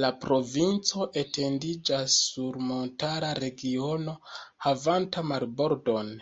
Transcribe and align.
La 0.00 0.08
provinco 0.24 1.06
etendiĝas 1.20 2.16
sur 2.24 2.58
montara 2.72 3.32
regiono 3.40 4.16
havanta 4.66 5.24
marbordon. 5.32 6.14